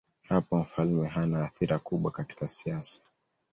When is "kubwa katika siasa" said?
1.79-3.01